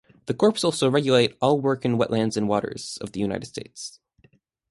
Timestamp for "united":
3.19-3.45